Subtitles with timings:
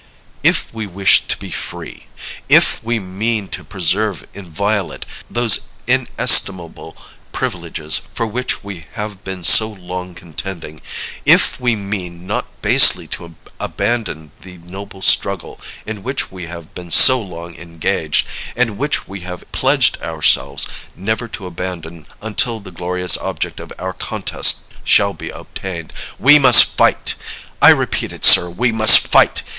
[0.41, 2.07] If we wish to be free;
[2.49, 6.97] if we mean to preserve inviolate those inestimable
[7.31, 10.81] privileges for which we have been so long contending;
[11.23, 16.89] if we mean not basely to abandon the noble struggle in which we have been
[16.89, 18.25] so long engaged,
[18.55, 20.65] and which we have pledged ourselves
[20.95, 26.75] never to abandon until the glorious object of our contest shall be obtained we must
[26.75, 27.13] fight!
[27.61, 29.43] I repeat it, sir, we must fight!